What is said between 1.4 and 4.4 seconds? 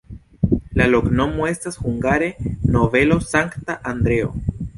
estas hungare: nobelo-Sankta Andreo.